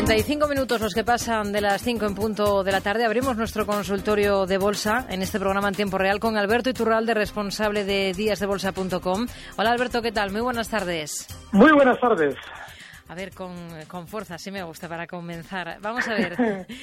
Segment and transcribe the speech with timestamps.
[0.00, 3.04] 35 minutos los que pasan de las 5 en punto de la tarde.
[3.04, 7.84] Abrimos nuestro consultorio de bolsa en este programa en tiempo real con Alberto Iturralde, responsable
[7.84, 9.26] de díasdebolsa.com.
[9.58, 10.30] Hola Alberto, ¿qué tal?
[10.30, 11.26] Muy buenas tardes.
[11.52, 12.34] Muy buenas tardes.
[13.08, 13.54] A ver, con,
[13.88, 15.76] con fuerza, sí me gusta para comenzar.
[15.82, 16.66] Vamos a ver.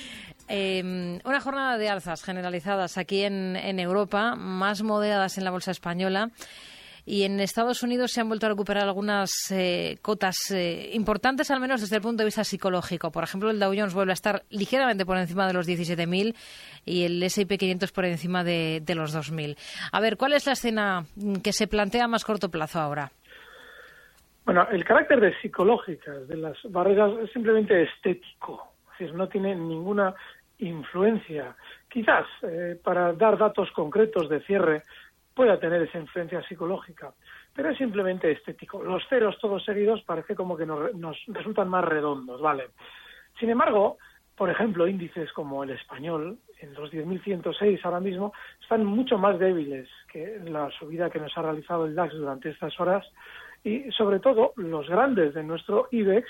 [0.50, 5.72] Eh, una jornada de alzas generalizadas aquí en, en Europa, más moderadas en la bolsa
[5.72, 6.30] española.
[7.10, 11.62] Y en Estados Unidos se han vuelto a recuperar algunas eh, cotas eh, importantes, al
[11.62, 13.12] menos desde el punto de vista psicológico.
[13.12, 16.36] Por ejemplo, el Dow Jones vuelve a estar ligeramente por encima de los 17.000
[16.84, 19.56] y el S&P 500 por encima de, de los 2.000.
[19.94, 21.06] A ver, ¿cuál es la escena
[21.42, 23.10] que se plantea a más corto plazo ahora?
[24.44, 29.56] Bueno, el carácter de psicológicas de las barreras es simplemente estético, es decir, no tiene
[29.56, 30.14] ninguna
[30.60, 31.56] influencia.
[31.88, 34.84] Quizás eh, para dar datos concretos de cierre
[35.38, 37.14] pueda tener esa influencia psicológica,
[37.54, 38.82] pero es simplemente estético.
[38.82, 42.70] Los ceros todos seguidos parece como que nos, nos resultan más redondos, ¿vale?
[43.40, 44.00] Sin embargo,
[44.36, 49.88] por ejemplo, índices como el español, en los 10.106 ahora mismo, están mucho más débiles
[50.12, 53.06] que la subida que nos ha realizado el DAX durante estas horas
[53.64, 56.28] y, sobre todo, los grandes de nuestro IBEX,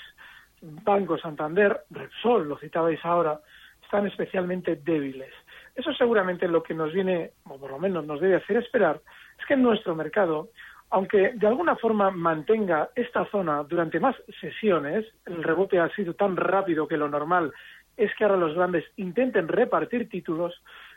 [0.60, 3.40] Banco Santander, Repsol, lo citabais ahora,
[3.82, 5.32] están especialmente débiles.
[5.78, 9.00] Eso seguramente lo que nos viene, o por lo menos nos debe hacer esperar,
[9.38, 10.48] es que nuestro mercado,
[10.90, 16.36] aunque de alguna forma mantenga esta zona durante más sesiones, el rebote ha sido tan
[16.36, 17.52] rápido que lo normal
[17.96, 20.54] es que ahora los grandes intenten repartir títulos,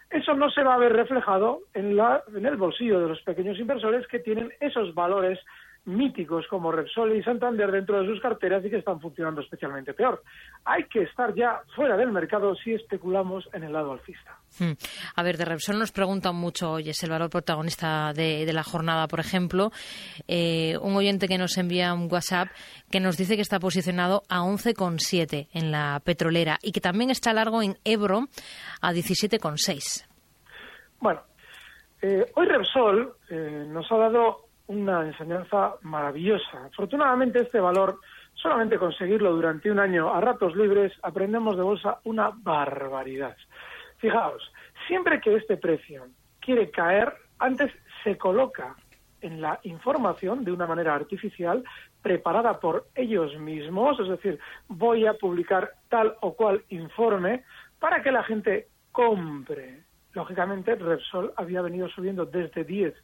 [0.09, 3.59] eso no se va a ver reflejado en, la, en el bolsillo de los pequeños
[3.59, 5.39] inversores que tienen esos valores
[5.85, 10.21] míticos como Repsol y Santander dentro de sus carteras y que están funcionando especialmente peor.
[10.63, 14.37] Hay que estar ya fuera del mercado si especulamos en el lado alcista.
[14.59, 14.73] Hmm.
[15.15, 18.63] A ver, de Repsol nos preguntan mucho, hoy es el valor protagonista de, de la
[18.63, 19.71] jornada, por ejemplo.
[20.27, 22.49] Eh, un oyente que nos envía un WhatsApp
[22.91, 27.33] que nos dice que está posicionado a 11,7 en la petrolera y que también está
[27.33, 28.27] largo en Ebro
[28.81, 30.05] a 17,6.
[30.99, 31.21] Bueno,
[32.01, 36.65] eh, hoy Repsol eh, nos ha dado una enseñanza maravillosa.
[36.65, 37.99] Afortunadamente este valor,
[38.33, 43.35] solamente conseguirlo durante un año a ratos libres, aprendemos de bolsa una barbaridad.
[43.97, 44.41] Fijaos,
[44.87, 46.07] siempre que este precio
[46.39, 47.69] quiere caer, antes
[48.03, 48.75] se coloca
[49.19, 51.63] en la información de una manera artificial
[52.01, 54.39] preparada por ellos mismos, es decir,
[54.69, 57.43] voy a publicar tal o cual informe
[57.77, 59.83] para que la gente compre.
[60.13, 62.95] Lógicamente, Repsol había venido subiendo desde 10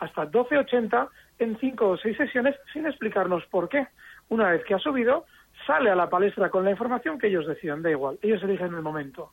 [0.00, 3.86] hasta 12.80 en cinco o seis sesiones sin explicarnos por qué.
[4.28, 5.26] Una vez que ha subido,
[5.66, 8.82] sale a la palestra con la información que ellos decidan, da igual, ellos eligen el
[8.82, 9.32] momento.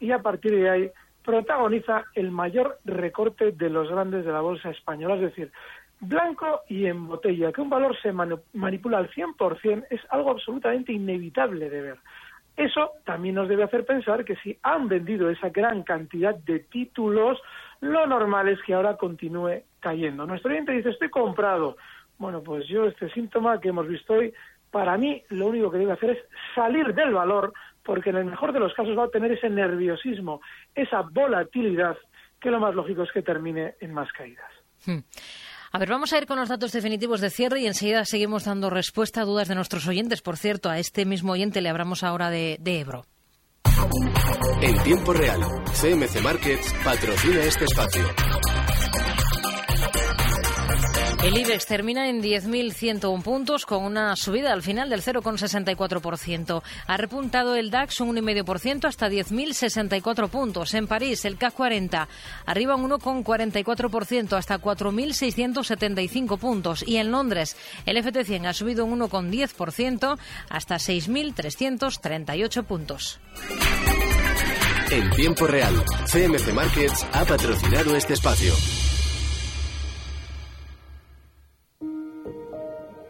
[0.00, 0.90] Y a partir de ahí
[1.24, 5.52] protagoniza el mayor recorte de los grandes de la bolsa española, es decir,
[6.00, 11.68] blanco y en botella, que un valor se manipula al 100% es algo absolutamente inevitable
[11.68, 11.98] de ver.
[12.56, 17.38] Eso también nos debe hacer pensar que si han vendido esa gran cantidad de títulos,
[17.80, 20.26] lo normal es que ahora continúe cayendo.
[20.26, 21.76] Nuestro oyente dice, estoy comprado.
[22.18, 24.34] Bueno, pues yo este síntoma que hemos visto hoy,
[24.70, 26.18] para mí lo único que debe hacer es
[26.54, 27.52] salir del valor,
[27.84, 30.40] porque en el mejor de los casos va a tener ese nerviosismo,
[30.74, 31.96] esa volatilidad,
[32.40, 34.50] que lo más lógico es que termine en más caídas.
[34.84, 34.98] Hmm.
[35.70, 38.70] A ver, vamos a ir con los datos definitivos de cierre y enseguida seguimos dando
[38.70, 40.22] respuesta a dudas de nuestros oyentes.
[40.22, 43.04] Por cierto, a este mismo oyente le hablamos ahora de Ebro.
[44.60, 45.40] En tiempo real,
[45.80, 48.02] CMC Markets patrocina este espacio.
[51.24, 56.62] El IBEX termina en 10.101 puntos con una subida al final del 0,64%.
[56.86, 60.74] Ha repuntado el DAX un 1,5% hasta 10.064 puntos.
[60.74, 62.08] En París, el CAC 40
[62.46, 66.84] arriba un 1,44% hasta 4.675 puntos.
[66.86, 70.16] Y en Londres, el FT100 ha subido un 1,10%
[70.48, 73.20] hasta 6.338 puntos.
[74.90, 75.74] En tiempo real,
[76.10, 78.54] CMC Markets ha patrocinado este espacio.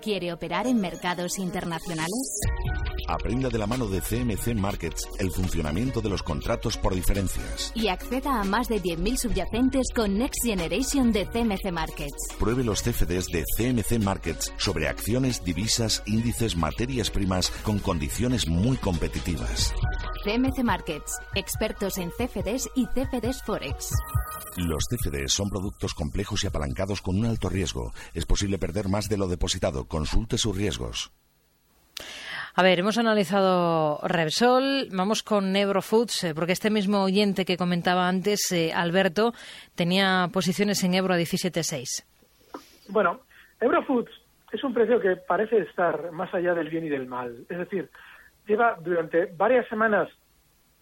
[0.08, 2.40] ¿Quiere operar en mercados internacionales?
[3.08, 7.72] Aprenda de la mano de CMC Markets el funcionamiento de los contratos por diferencias.
[7.74, 12.34] Y acceda a más de 10.000 subyacentes con Next Generation de CMC Markets.
[12.38, 18.78] Pruebe los CFDs de CMC Markets sobre acciones, divisas, índices, materias primas con condiciones muy
[18.78, 19.74] competitivas.
[20.28, 23.94] CMC Markets, expertos en CFDs y CFDs Forex.
[24.58, 27.92] Los CFDs son productos complejos y apalancados con un alto riesgo.
[28.12, 29.86] Es posible perder más de lo depositado.
[29.88, 31.10] Consulte sus riesgos.
[32.54, 38.06] A ver, hemos analizado Repsol, vamos con Eurofoods, eh, porque este mismo oyente que comentaba
[38.06, 39.32] antes, eh, Alberto,
[39.76, 42.04] tenía posiciones en Euro a 17.6.
[42.90, 43.20] Bueno,
[43.62, 44.10] Eurofoods
[44.52, 47.46] es un precio que parece estar más allá del bien y del mal.
[47.48, 47.88] Es decir,
[48.48, 50.08] lleva durante varias semanas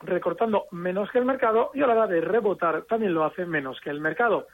[0.01, 3.81] recortando menos que el mercado y a la hora de rebotar también lo hace menos
[3.81, 4.47] que el mercado.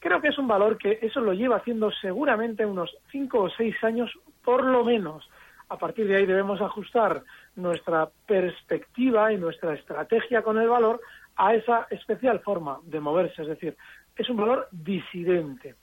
[0.00, 3.74] Creo que es un valor que eso lo lleva haciendo seguramente unos cinco o seis
[3.82, 4.10] años
[4.44, 5.28] por lo menos.
[5.70, 7.22] A partir de ahí debemos ajustar
[7.56, 11.00] nuestra perspectiva y nuestra estrategia con el valor
[11.36, 13.76] a esa especial forma de moverse, es decir,
[14.16, 15.76] es un valor disidente.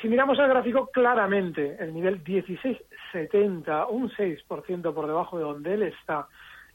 [0.00, 5.82] Si miramos el gráfico claramente, el nivel 1670, un 6% por debajo de donde él
[5.84, 6.28] está,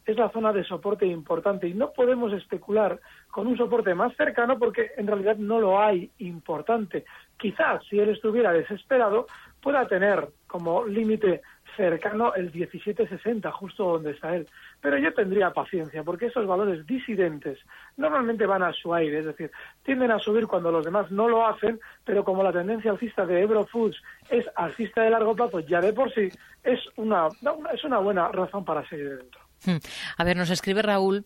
[0.05, 2.99] es la zona de soporte importante y no podemos especular
[3.29, 7.05] con un soporte más cercano porque en realidad no lo hay importante.
[7.37, 9.27] Quizás si él estuviera desesperado
[9.61, 11.41] pueda tener como límite
[11.75, 14.47] cercano el 1760, justo donde está él.
[14.81, 17.59] Pero yo tendría paciencia, porque esos valores disidentes
[17.97, 19.51] normalmente van a su aire, es decir,
[19.83, 23.41] tienden a subir cuando los demás no lo hacen, pero como la tendencia alcista de
[23.41, 26.29] Eurofoods es alcista de largo plazo, ya de por sí
[26.63, 27.27] es una,
[27.73, 29.40] es una buena razón para seguir dentro.
[29.65, 29.77] Hmm.
[30.17, 31.25] A ver, nos escribe Raúl,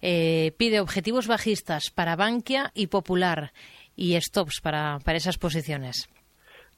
[0.00, 3.52] eh, pide objetivos bajistas para Bankia y Popular
[3.96, 6.08] y stops para, para esas posiciones.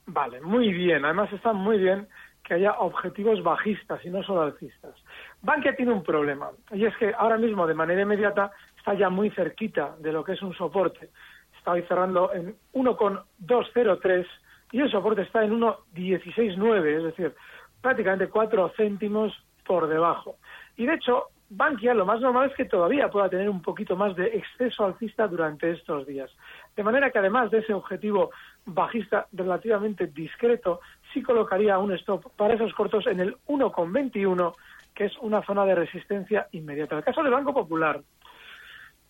[0.07, 1.05] Vale, muy bien.
[1.05, 2.09] Además está muy bien
[2.45, 4.95] que haya objetivos bajistas y no solo alcistas.
[5.41, 9.31] Bankia tiene un problema y es que ahora mismo de manera inmediata está ya muy
[9.31, 11.09] cerquita de lo que es un soporte.
[11.57, 14.27] Está hoy cerrando en 1,203
[14.73, 17.35] y el soporte está en 1,169, es decir,
[17.81, 19.33] prácticamente cuatro céntimos
[19.65, 20.37] por debajo.
[20.77, 24.17] Y de hecho, Bankia lo más normal es que todavía pueda tener un poquito más
[24.17, 26.31] de exceso alcista durante estos días.
[26.75, 28.31] De manera que además de ese objetivo
[28.65, 30.81] bajista relativamente discreto,
[31.13, 34.55] sí colocaría un stop para esos cortos en el 1,21,
[34.95, 36.97] que es una zona de resistencia inmediata.
[36.97, 38.01] El caso del Banco Popular,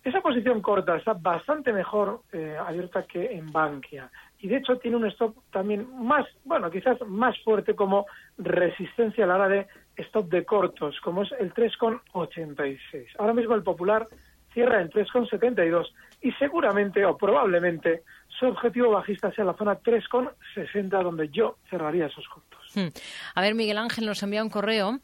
[0.03, 4.11] esa posición corta está bastante mejor eh, abierta que en Bankia
[4.45, 8.05] y de hecho tiene un stop también más, bueno, quizás más fuerte como
[8.37, 13.07] resistencia a la hora de stop de cortos, como es el 3,86.
[13.17, 14.07] Ahora mismo el Popular
[14.53, 15.87] cierra en 3,72
[16.21, 22.27] y seguramente o probablemente su objetivo bajista sea la zona 3,60 donde yo cerraría esos
[22.27, 22.64] cortos.
[22.75, 22.89] Hmm.
[23.33, 24.99] A ver, Miguel Ángel nos envía un correo.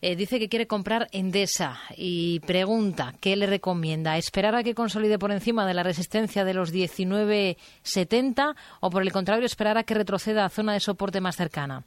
[0.00, 4.16] Eh, dice que quiere comprar Endesa y pregunta qué le recomienda.
[4.16, 9.12] ¿Esperar a que consolide por encima de la resistencia de los 19,70 o por el
[9.12, 11.82] contrario esperar a que retroceda a zona de soporte más cercana?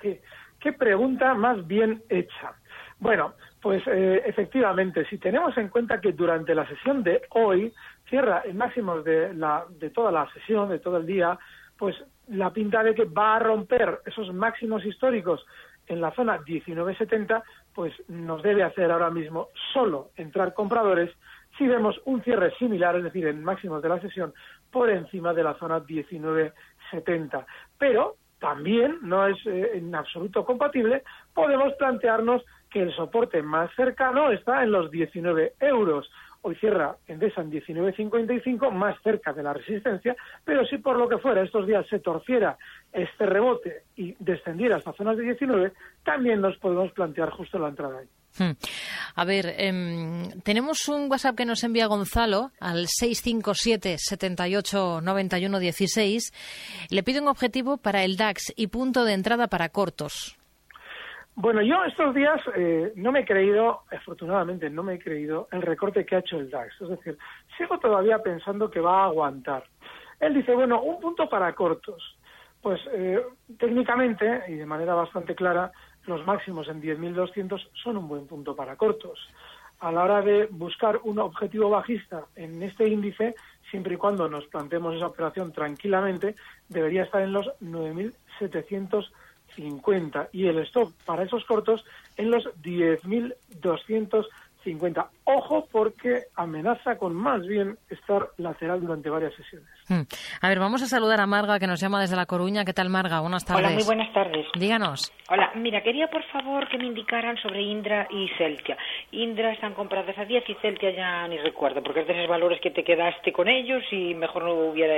[0.00, 2.52] ¿Qué, pregunta más bien hecha?
[2.98, 7.72] Bueno, pues eh, efectivamente, si tenemos en cuenta que durante la sesión de hoy
[8.08, 11.38] cierra el máximo de, la, de toda la sesión, de todo el día,
[11.78, 11.96] pues
[12.30, 15.44] la pinta de que va a romper esos máximos históricos
[15.86, 17.42] en la zona 1970,
[17.74, 21.10] pues nos debe hacer ahora mismo solo entrar compradores
[21.58, 24.32] si vemos un cierre similar, es decir, en máximos de la sesión,
[24.70, 27.46] por encima de la zona 1970.
[27.76, 31.02] Pero también no es eh, en absoluto compatible,
[31.34, 36.10] podemos plantearnos que el soporte más cercano está en los 19 euros.
[36.42, 41.18] Hoy cierra Endesa en 19.55, más cerca de la resistencia, pero si por lo que
[41.18, 42.56] fuera estos días se torciera
[42.92, 47.98] este rebote y descendiera hasta zonas de 19, también nos podemos plantear justo la entrada
[47.98, 48.08] ahí.
[48.38, 48.56] Hmm.
[49.16, 56.32] A ver, em, tenemos un WhatsApp que nos envía Gonzalo al 657 78 91 16.
[56.90, 60.39] Le pide un objetivo para el DAX y punto de entrada para cortos.
[61.40, 65.62] Bueno, yo estos días eh, no me he creído, afortunadamente no me he creído el
[65.62, 66.78] recorte que ha hecho el DAX.
[66.82, 67.16] Es decir,
[67.56, 69.64] sigo todavía pensando que va a aguantar.
[70.20, 72.18] Él dice, bueno, un punto para cortos.
[72.60, 73.22] Pues eh,
[73.58, 75.72] técnicamente y de manera bastante clara,
[76.04, 79.18] los máximos en 10.200 son un buen punto para cortos.
[79.78, 83.34] A la hora de buscar un objetivo bajista en este índice,
[83.70, 86.36] siempre y cuando nos planteemos esa operación tranquilamente,
[86.68, 89.10] debería estar en los 9.700
[89.60, 91.84] 50 y el stop para esos cortos
[92.16, 95.06] en los 10.250.
[95.24, 99.68] Ojo porque amenaza con más bien estar lateral durante varias sesiones.
[99.88, 100.02] Hmm.
[100.40, 102.64] A ver, vamos a saludar a Marga que nos llama desde La Coruña.
[102.64, 103.20] ¿Qué tal, Marga?
[103.20, 103.64] Buenas tardes.
[103.64, 104.46] Hola, muy buenas tardes.
[104.58, 105.12] Díganos.
[105.30, 108.76] Hola, mira, quería por favor que me indicaran sobre Indra y Celtia.
[109.12, 112.60] Indra están compradas a 10 y Celtia ya ni recuerdo, porque es de esos valores
[112.60, 114.94] que te quedaste con ellos y mejor no hubiera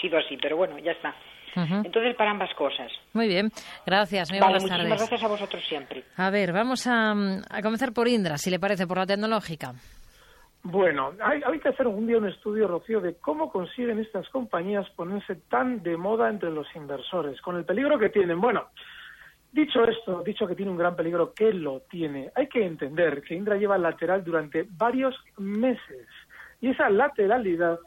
[0.00, 1.14] sido así, pero bueno, ya está.
[1.56, 2.90] Entonces, para ambas cosas.
[3.12, 3.50] Muy bien,
[3.86, 4.30] gracias.
[4.30, 6.04] Muy vale, muchísimas gracias a vosotros siempre.
[6.16, 7.14] A ver, vamos a,
[7.62, 9.72] comenzar por Indra, si le parece, por la tecnológica.
[10.62, 14.88] Bueno, hay, hay, que hacer un día un estudio, Rocío, de cómo consiguen estas compañías
[14.90, 18.40] ponerse tan de moda entre los inversores, con el peligro que tienen.
[18.40, 18.68] Bueno,
[19.54, 23.34] dicho esto, dicho que tiene un gran peligro, que lo tiene, hay que entender que
[23.34, 26.08] Indra lleva lateral durante varios meses.
[26.60, 27.78] Y esa lateralidad,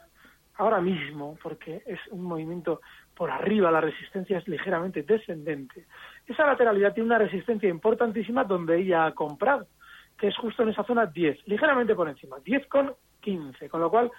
[0.56, 2.80] ahora mismo, porque es un movimiento
[3.18, 5.86] por arriba, la resistencia es ligeramente descendente,
[6.24, 9.66] esa lateralidad tiene una resistencia importantísima donde ella ha comprado
[10.18, 13.90] que es justo en esa zona 10, ligeramente por encima, 10 con 15, con lo
[13.90, 14.10] cual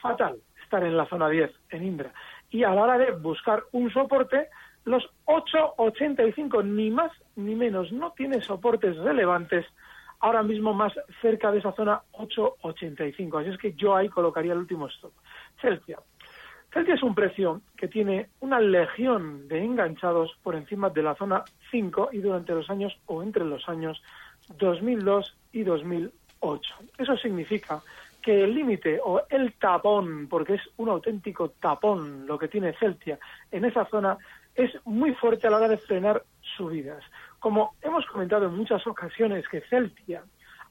[0.00, 2.12] fatal estar en la zona 10 en Indra.
[2.50, 4.48] Y a la hora de buscar un soporte,
[4.84, 9.66] los 8,85, ni más ni menos, no tiene soportes relevantes
[10.20, 13.40] ahora mismo más cerca de esa zona 8,85.
[13.40, 15.12] Así es que yo ahí colocaría el último stop.
[15.60, 15.98] Celtia.
[16.72, 21.44] Celtia es un precio que tiene una legión de enganchados por encima de la zona
[21.70, 24.02] 5 y durante los años o entre los años
[24.58, 26.74] 2002 y 2008.
[26.98, 27.80] Eso significa
[28.20, 33.18] que el límite o el tapón, porque es un auténtico tapón lo que tiene Celtia
[33.50, 34.18] en esa zona,
[34.54, 36.22] es muy fuerte a la hora de frenar
[36.56, 37.02] subidas.
[37.38, 40.22] Como hemos comentado en muchas ocasiones que Celtia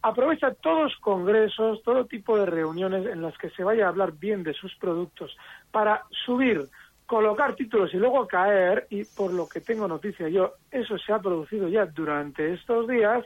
[0.01, 4.43] aprovecha todos congresos, todo tipo de reuniones en las que se vaya a hablar bien
[4.43, 5.35] de sus productos
[5.71, 6.67] para subir,
[7.05, 11.19] colocar títulos y luego caer, y por lo que tengo noticia yo, eso se ha
[11.19, 13.25] producido ya durante estos días,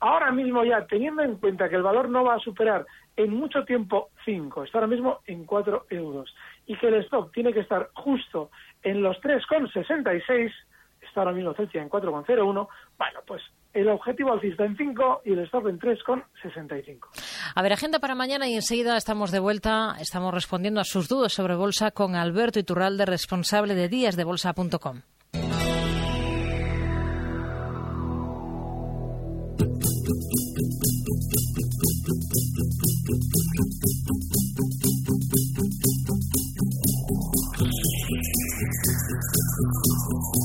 [0.00, 2.84] ahora mismo ya, teniendo en cuenta que el valor no va a superar
[3.16, 6.34] en mucho tiempo 5, está ahora mismo en 4 euros,
[6.66, 8.50] y que el stop tiene que estar justo
[8.82, 10.52] en los 3,66,
[11.00, 13.42] está ahora mismo Celsius en 4,01, bueno, pues
[13.72, 17.08] el objetivo alcista en 5 y el stop en 3,65.
[17.54, 21.32] A ver, agenda para mañana y enseguida estamos de vuelta, estamos respondiendo a sus dudas
[21.32, 25.02] sobre bolsa con Alberto Iturralde, responsable de díasdebolsa.com.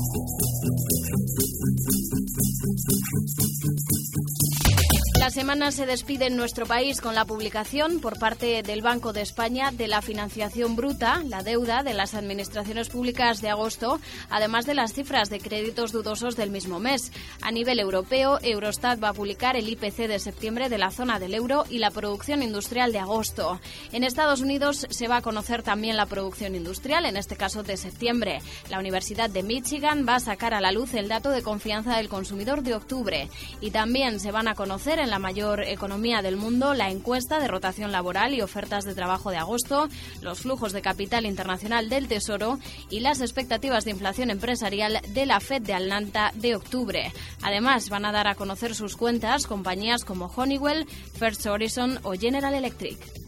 [0.00, 0.28] Thank
[3.64, 3.77] you.
[5.28, 9.20] La semana se despide en nuestro país con la publicación por parte del Banco de
[9.20, 14.72] España de la financiación bruta, la deuda de las administraciones públicas de agosto, además de
[14.72, 17.12] las cifras de créditos dudosos del mismo mes.
[17.42, 21.34] A nivel europeo, Eurostat va a publicar el IPC de septiembre de la zona del
[21.34, 23.60] euro y la producción industrial de agosto.
[23.92, 27.76] En Estados Unidos se va a conocer también la producción industrial, en este caso de
[27.76, 28.38] septiembre.
[28.70, 32.08] La Universidad de Michigan va a sacar a la luz el dato de confianza del
[32.08, 33.28] consumidor de octubre
[33.60, 37.48] y también se van a conocer en la mayor economía del mundo, la encuesta de
[37.48, 39.88] rotación laboral y ofertas de trabajo de agosto,
[40.22, 42.58] los flujos de capital internacional del Tesoro
[42.90, 47.12] y las expectativas de inflación empresarial de la Fed de Atlanta de octubre.
[47.42, 52.54] Además, van a dar a conocer sus cuentas compañías como Honeywell, First Horizon o General
[52.54, 53.27] Electric.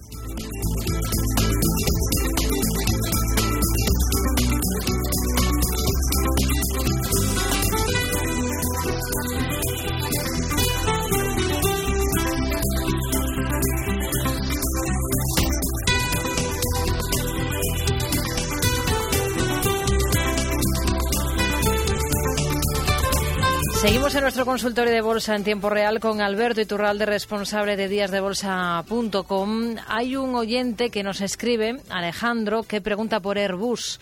[23.80, 29.76] Seguimos en nuestro consultorio de bolsa en tiempo real con Alberto Iturralde, responsable de díasdebolsa.com.
[29.88, 33.98] Hay un oyente que nos escribe, Alejandro, que pregunta por Airbus.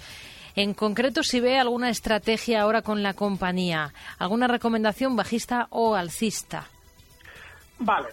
[0.56, 6.66] En concreto, si ve alguna estrategia ahora con la compañía, alguna recomendación bajista o alcista.
[7.78, 8.08] Vale.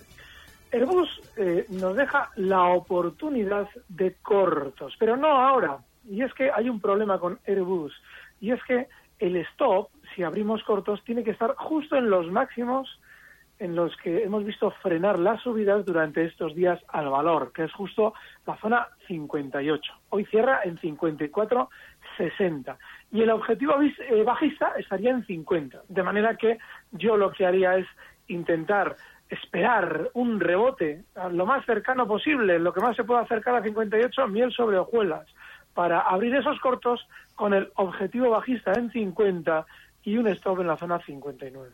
[0.71, 5.79] Airbus eh, nos deja la oportunidad de cortos, pero no ahora.
[6.07, 7.91] Y es que hay un problema con Airbus.
[8.39, 8.87] Y es que
[9.19, 12.99] el stop si abrimos cortos, tiene que estar justo en los máximos
[13.57, 17.71] en los que hemos visto frenar las subidas durante estos días al valor, que es
[17.71, 18.13] justo
[18.45, 19.93] la zona 58.
[20.09, 22.77] Hoy cierra en 54,60.
[23.13, 25.83] Y el objetivo eh, bajista estaría en 50.
[25.87, 26.57] De manera que
[26.91, 27.87] yo lo que haría es
[28.27, 28.97] intentar
[29.29, 34.27] esperar un rebote lo más cercano posible, lo que más se pueda acercar a 58,
[34.27, 35.25] miel sobre hojuelas,
[35.73, 39.65] para abrir esos cortos con el objetivo bajista en 50
[40.03, 41.71] y un stop en la zona 59.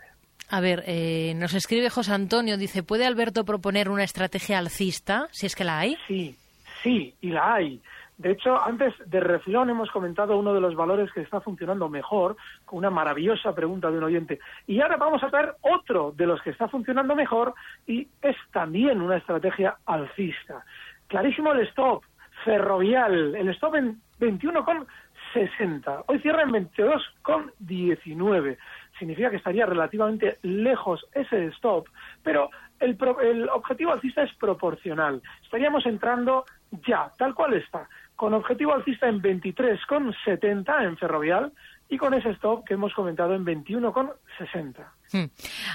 [0.50, 5.46] A ver, eh, nos escribe José Antonio, dice, ¿puede Alberto proponer una estrategia alcista, si
[5.46, 5.98] es que la hay?
[6.08, 6.36] Sí,
[6.84, 7.82] sí, y la hay.
[8.22, 12.36] De hecho, antes de refilón hemos comentado uno de los valores que está funcionando mejor,
[12.65, 14.39] con una maravillosa pregunta de un oyente.
[14.68, 17.56] Y ahora vamos a ver otro de los que está funcionando mejor
[17.88, 20.63] y es también una estrategia alcista.
[21.08, 22.03] Clarísimo el stop,
[22.46, 24.86] ferrovial, el stop en 21,60.
[25.33, 26.03] 60.
[26.07, 28.57] Hoy cierra en 22,19.
[28.97, 31.88] Significa que estaría relativamente lejos ese stop,
[32.23, 35.21] pero el, el objetivo alcista es proporcional.
[35.43, 36.45] Estaríamos entrando
[36.88, 41.53] ya, tal cual está, con objetivo alcista en 23,70 en Ferrovial
[41.89, 44.85] y con ese stop que hemos comentado en 21,60.
[45.13, 45.25] Hmm.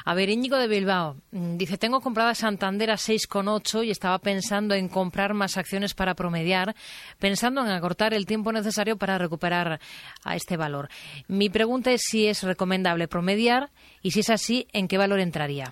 [0.05, 4.75] A ver, Íñigo de Bilbao mm, dice, tengo comprada Santander a 6,8 y estaba pensando
[4.75, 6.75] en comprar más acciones para promediar,
[7.21, 9.78] pensando en acortar el tiempo necesario para recuperar
[10.25, 10.88] a este valor.
[11.28, 13.69] Mi pregunta es si es recomendable promediar
[14.00, 15.66] y si es así, ¿en qué valor entraría?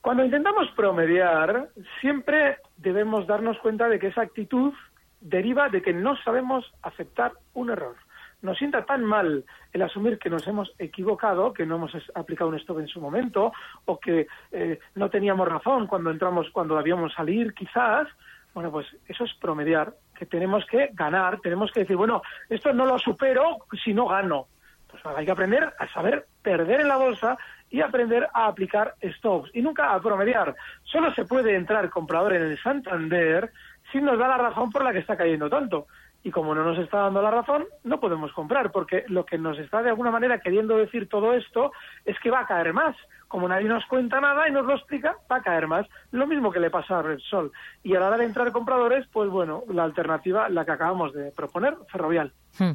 [0.00, 1.68] Cuando intentamos promediar,
[2.00, 4.72] siempre debemos darnos cuenta de que esa actitud
[5.20, 7.94] deriva de que no sabemos aceptar un error
[8.42, 12.56] nos sienta tan mal el asumir que nos hemos equivocado, que no hemos aplicado un
[12.56, 13.52] stop en su momento,
[13.86, 18.08] o que eh, no teníamos razón cuando entramos, cuando debíamos salir, quizás,
[18.52, 22.84] bueno, pues eso es promediar, que tenemos que ganar, tenemos que decir, bueno, esto no
[22.84, 24.46] lo supero si no gano.
[24.90, 27.38] Pues hay que aprender a saber perder en la bolsa
[27.70, 30.54] y aprender a aplicar stops y nunca a promediar.
[30.82, 33.50] Solo se puede entrar comprador en el Santander
[33.90, 35.86] si nos da la razón por la que está cayendo tanto
[36.24, 39.58] y como no nos está dando la razón, no podemos comprar, porque lo que nos
[39.58, 41.72] está de alguna manera queriendo decir todo esto
[42.04, 42.96] es que va a caer más.
[43.28, 45.86] Como nadie nos cuenta nada y nos lo explica, va a caer más.
[46.10, 47.50] Lo mismo que le pasa a Repsol.
[47.82, 51.32] Y a la hora de entrar compradores, pues bueno, la alternativa, la que acabamos de
[51.32, 52.32] proponer, ferrovial.
[52.58, 52.72] Hmm.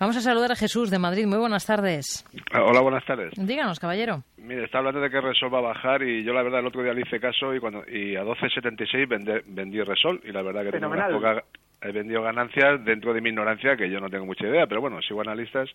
[0.00, 1.26] Vamos a saludar a Jesús de Madrid.
[1.26, 2.24] Muy buenas tardes.
[2.52, 3.32] Hola, buenas tardes.
[3.36, 4.22] Díganos, caballero.
[4.38, 6.82] Mire, está hablando de que Resol va a bajar y yo la verdad el otro
[6.82, 10.72] día le hice caso y cuando y a 12.76 vendí Resol y la verdad que
[10.72, 11.44] tengo una poca,
[11.84, 15.00] he vendido ganancias dentro de mi ignorancia, que yo no tengo mucha idea, pero bueno,
[15.02, 15.68] sigo analistas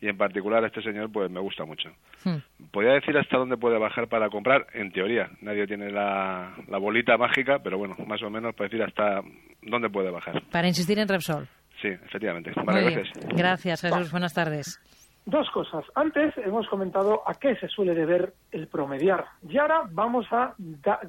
[0.00, 1.90] y en particular este señor pues me gusta mucho.
[2.24, 2.36] Hmm.
[2.70, 5.30] Podría decir hasta dónde puede bajar para comprar, en teoría.
[5.40, 9.22] Nadie tiene la, bolita mágica, pero bueno, más o menos puede decir hasta
[9.62, 10.42] dónde puede bajar.
[10.50, 11.48] Para insistir en Repsol.
[11.80, 12.52] Sí, efectivamente.
[12.54, 13.08] gracias.
[13.36, 14.10] Gracias, Jesús.
[14.10, 14.80] Buenas tardes.
[15.28, 15.84] Dos cosas.
[15.94, 19.26] Antes hemos comentado a qué se suele deber el promediar.
[19.46, 20.54] Y ahora vamos a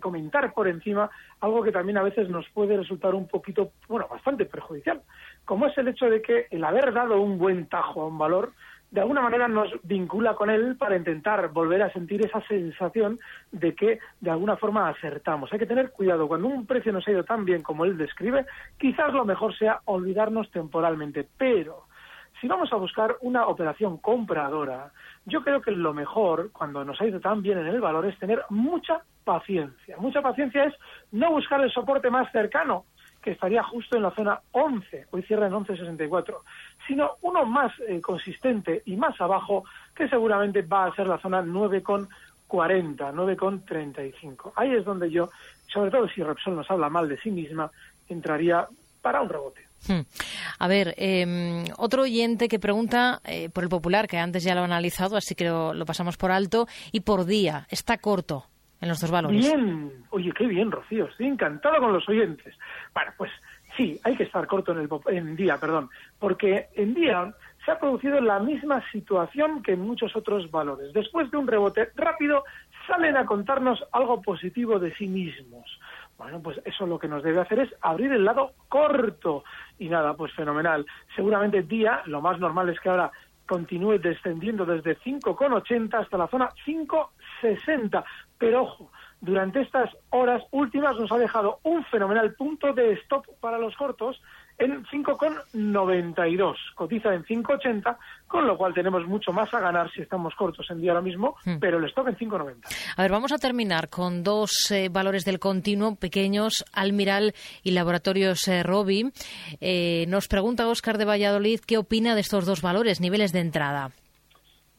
[0.01, 1.09] comentar por encima
[1.39, 5.01] algo que también a veces nos puede resultar un poquito, bueno, bastante perjudicial,
[5.45, 8.51] como es el hecho de que el haber dado un buen tajo a un valor,
[8.91, 13.21] de alguna manera nos vincula con él para intentar volver a sentir esa sensación
[13.53, 15.53] de que de alguna forma acertamos.
[15.53, 16.27] Hay que tener cuidado.
[16.27, 18.45] Cuando un precio nos ha ido tan bien como él describe,
[18.77, 21.25] quizás lo mejor sea olvidarnos temporalmente.
[21.37, 21.87] Pero
[22.39, 24.91] si vamos a buscar una operación compradora,
[25.25, 28.17] yo creo que lo mejor, cuando nos ha ido tan bien en el valor, es
[28.17, 29.97] tener mucha paciencia.
[29.97, 30.73] Mucha paciencia es
[31.11, 32.85] no buscar el soporte más cercano,
[33.21, 36.37] que estaría justo en la zona 11, hoy cierra en 11.64,
[36.87, 41.41] sino uno más eh, consistente y más abajo, que seguramente va a ser la zona
[41.41, 42.07] 9,40,
[42.47, 44.53] 9,35.
[44.55, 45.29] Ahí es donde yo,
[45.67, 47.69] sobre todo si Repsol nos habla mal de sí misma,
[48.07, 48.67] entraría
[49.01, 49.68] para un rebote.
[49.87, 50.01] Hmm.
[50.59, 54.61] A ver, em, otro oyente que pregunta eh, por el popular, que antes ya lo
[54.61, 58.45] ha analizado, así que lo, pasamos por alto, y por día, está corto
[58.81, 59.39] en los dos valores.
[59.39, 62.55] Bien, oye, qué bien, Rocío, estoy encantado con los oyentes.
[62.93, 63.31] Bueno, pues
[63.75, 67.33] sí, hay que estar corto en, el, en día, perdón, porque en día
[67.65, 70.93] se ha producido la misma situación que en muchos otros valores.
[70.93, 72.43] Después de un rebote rápido,
[72.87, 75.79] salen a contarnos algo positivo de sí mismos.
[76.19, 79.45] Bueno, pues eso lo que nos debe hacer es abrir el lado corto.
[79.79, 80.85] Y nada, pues fenomenal.
[81.15, 83.09] Seguramente día, lo más normal es que ahora
[83.47, 88.03] continúe descendiendo desde 5,80 hasta la zona 5,60.
[88.37, 93.57] Pero ojo, durante estas horas últimas nos ha dejado un fenomenal punto de stop para
[93.57, 94.21] los cortos
[94.57, 96.55] en 5,92.
[96.75, 100.81] Cotiza en 5,80, con lo cual tenemos mucho más a ganar si estamos cortos en
[100.81, 101.59] día ahora mismo, hmm.
[101.59, 102.55] pero el stop en 5,90.
[102.97, 108.47] A ver, vamos a terminar con dos eh, valores del continuo pequeños, Almiral y Laboratorios
[108.47, 109.11] eh, Robi.
[109.61, 113.91] Eh, nos pregunta Óscar de Valladolid qué opina de estos dos valores, niveles de entrada.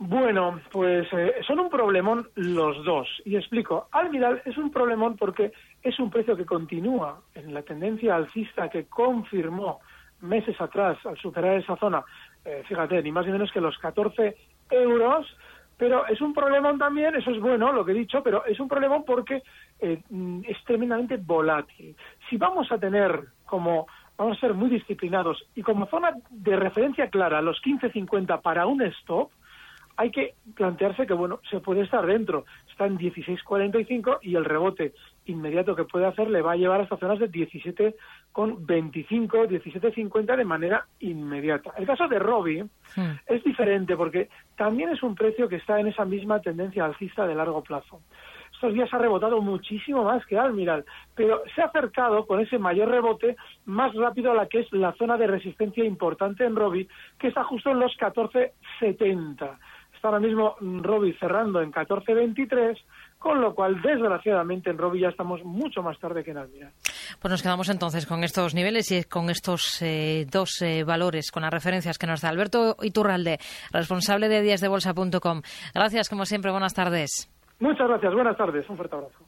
[0.03, 3.07] Bueno, pues eh, son un problemón los dos.
[3.27, 3.89] Y explico.
[3.93, 8.87] Almiral es un problemón porque es un precio que continúa en la tendencia alcista que
[8.87, 9.81] confirmó
[10.23, 12.03] meses atrás al superar esa zona,
[12.47, 14.37] eh, fíjate, ni más ni menos que los 14
[14.71, 15.27] euros.
[15.77, 18.69] Pero es un problemón también, eso es bueno lo que he dicho, pero es un
[18.69, 19.43] problemón porque
[19.81, 20.01] eh,
[20.49, 21.95] es tremendamente volátil.
[22.31, 23.87] Si vamos a tener como
[24.17, 28.81] vamos a ser muy disciplinados y como zona de referencia clara los 15.50 para un
[28.83, 29.31] stop,
[29.97, 32.45] hay que plantearse que, bueno, se puede estar dentro.
[32.71, 34.93] Está en 16.45 y el rebote
[35.27, 37.95] inmediato que puede hacer le va a llevar hasta zonas de 17,25,
[38.35, 41.73] 17.50 de manera inmediata.
[41.77, 42.65] El caso de Robbie
[43.27, 47.35] es diferente porque también es un precio que está en esa misma tendencia alcista de
[47.35, 48.01] largo plazo.
[48.53, 52.91] Estos días ha rebotado muchísimo más que Almiral, pero se ha acercado con ese mayor
[52.91, 57.29] rebote más rápido a la que es la zona de resistencia importante en Robbie, que
[57.29, 59.59] está justo en los 14.70
[60.01, 62.75] Está ahora mismo Robbie cerrando en 14.23,
[63.19, 66.71] con lo cual, desgraciadamente, en Robi ya estamos mucho más tarde que en Almira.
[67.21, 71.43] Pues nos quedamos entonces con estos niveles y con estos eh, dos eh, valores, con
[71.43, 73.37] las referencias que nos da Alberto Iturralde,
[73.75, 75.43] responsable de díasdebolsa.com.
[75.75, 77.31] Gracias, como siempre, buenas tardes.
[77.59, 79.19] Muchas gracias, buenas tardes, un fuerte abrazo.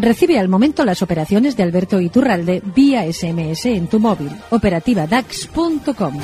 [0.00, 4.30] Recibe al momento las operaciones de Alberto Iturralde vía SMS en tu móvil.
[4.48, 6.14] Operativa DAX.com.